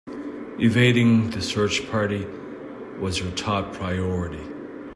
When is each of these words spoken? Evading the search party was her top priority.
Evading 0.57 1.29
the 1.29 1.43
search 1.43 1.87
party 1.91 2.25
was 2.99 3.19
her 3.19 3.29
top 3.35 3.71
priority. 3.73 4.41